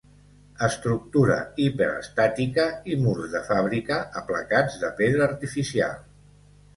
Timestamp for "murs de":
3.01-3.41